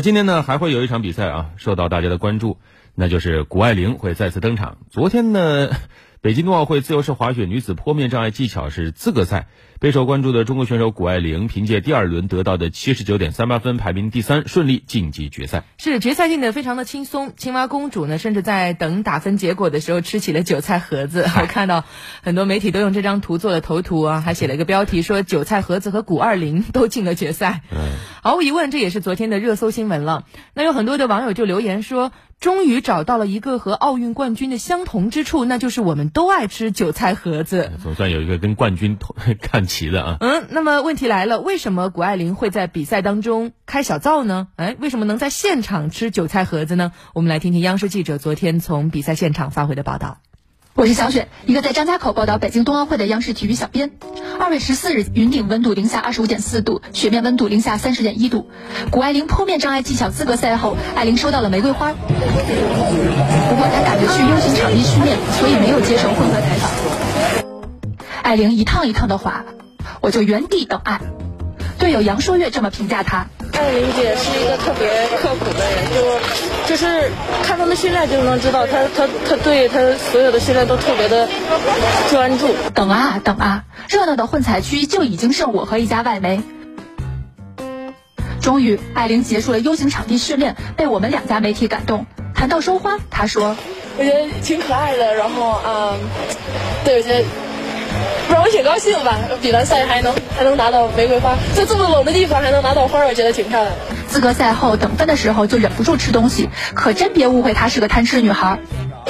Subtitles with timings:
[0.00, 2.58] 今天呢，还会有一场比赛啊，受到大家的关注，
[2.94, 4.78] 那就是谷爱凌会再次登场。
[4.90, 5.70] 昨天呢，
[6.22, 9.46] 北京冬奥会自由式滑雪女子坡面障碍技巧是资格赛，
[9.80, 15.64] 备受关注的中国选手谷爱凌凭借第二轮得到的七十九点三八分，排名第三，顺利晋级决赛。
[15.78, 21.22] 是决赛进的非常的轻松，青蛙公主呢，甚至在等打分结果的时候吃起了韭菜盒子。
[21.40, 21.86] 我看到
[22.22, 27.62] 很多媒体都用这张图做了头图啊，还写了一个标题说韭菜盒子和谷爱凌都进了决赛。
[27.72, 27.78] 嗯。
[28.22, 30.26] 毫无疑问，这也是昨天的热搜新闻了。
[30.52, 37.70] 那有很多的网友就留言说，终于找到了一个和奥运冠军的相同之处，那就是我们都爱吃韭菜盒子。
[37.82, 38.96] 总算有一个跟冠军
[39.42, 40.16] 看齐的啊。
[40.20, 44.48] 嗯，那么问题来了，为什么谷爱凌会在比赛当中开小灶呢？
[44.56, 46.92] 哎，为什么能在现场吃韭菜盒子呢？
[47.12, 50.16] 我们来听听央视记者昨天从比赛现场发回的报道。
[50.80, 53.90] 我是小雪，一个在张家口报道北京冬奥会的央视体育小编。
[54.38, 58.48] 二月十四日，云顶温度零下二十五点四度，雪面温度零下三十点一度。
[58.90, 66.70] 谷爱凌坡面障碍技巧资格赛后，艾琳收到了玫瑰花，不过她赶着去 U 型场地训练，所以没有接受混合采访。
[68.22, 69.44] 艾琳一趟一趟的滑，
[70.00, 71.02] 我就原地等爱。
[71.78, 76.49] 队友杨硕月这么评价她：艾琳姐是一个特别刻苦的人，就。
[76.70, 77.10] 就是
[77.42, 81.28] 看他们训练就能知道，他他他对他所有的训练都特别的
[82.08, 82.54] 专注。
[82.72, 86.40] 等啊等啊，热闹的混采区就已经剩我和一家外媒。
[88.40, 92.06] 终于，艾琳结束了 U 型场地训练，被我们两家媒体感动。
[92.36, 93.56] 谈到收花，她说
[93.98, 95.98] ：“我觉得挺可爱的，然后嗯，
[96.84, 97.24] 对，我觉得。”
[98.28, 99.18] 不是我挺高兴吧？
[99.42, 103.78] 比完赛还能还能拿到玫瑰花，在这么冷的地方还能拿到花，我觉得挺漂亮的。
[104.10, 108.58] 资格赛后等分的时候就忍不住吃东西，可真别误会她是个贪吃女孩。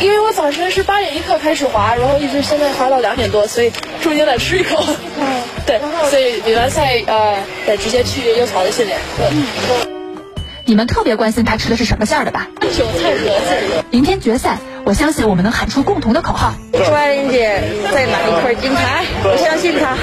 [0.00, 4.82] 因为我早晨是八点一刻开始滑，然后一直现在滑到两点多，所以中间得吃一口。
[5.20, 5.80] 嗯，对，
[6.10, 8.98] 所以比完赛呃得直接去优草的训练。
[9.16, 9.86] 对。
[10.64, 12.48] 你们特别关心她吃的是什么馅儿的吧？
[12.60, 13.84] 韭菜盒子。
[13.90, 14.58] 明天决赛。
[14.84, 16.54] 我相信我们能喊出共同的口号。
[16.72, 17.60] 朱爱玲姐
[17.92, 19.96] 再拿一块金牌，我相信她。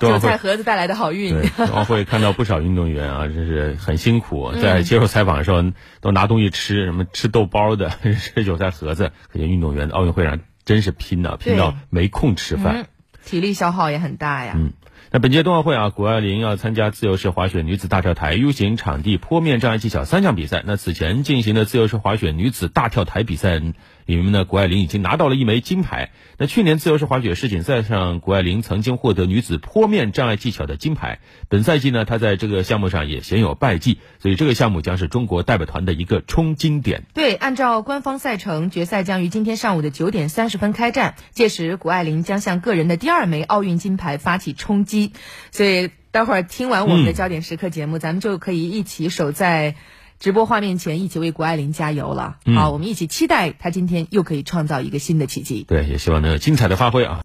[0.00, 1.34] 嗯，韭菜盒子带来的好运。
[1.56, 5.62] 冬奥会看到不少运动员啊，真是很辛苦， 在接受采访的时候
[6.00, 7.90] 都拿东西吃，什么吃豆包的，
[8.34, 9.12] 吃韭菜盒子。
[9.32, 12.86] 可见运动员奥运会上真是拼呐，拼到没空吃饭，
[13.24, 14.54] 体力消耗也很大呀。
[14.56, 14.72] 嗯。
[15.10, 20.62] 那本届冬奥会啊，谷爱凌要参加自由式滑雪女子大跳台 U 型场地坡面障碍技巧三项比赛。
[20.66, 23.58] 那此前进行的自由式滑雪女子大跳台比赛
[24.08, 26.12] 里面呢，谷爱凌已经拿到了一枚金牌。
[26.38, 31.18] 那去年自由式滑雪世锦赛上，谷爱凌曾经获得女子坡面障碍技巧的金牌。
[31.50, 37.02] 本赛季呢，她在这个项目上也鲜有败绩，所以这个项目将是中国代表团的一个冲金点。
[37.12, 45.12] 对，按照官方赛程，决赛将于今天上午的九点三十分开战，届时谷爱凌将向个人的第二枚奥运金牌发起冲击。
[45.50, 49.74] 所以，待会儿听完我们的焦点时刻节目，咱们就可以一起守在
[50.18, 52.38] 直播画面前，一起为谷爱凌加油了。
[52.56, 55.64] 好，我们一起期待她今天又可以创造一个新的奇迹。
[55.66, 57.16] 对，也希望能有精彩的发挥啊。